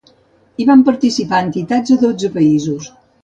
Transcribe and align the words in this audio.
Hi 0.61 0.65
van 0.69 0.79
participar 0.87 1.43
entitats 1.47 1.93
de 1.93 1.99
dotze 2.07 2.33
països. 2.39 2.89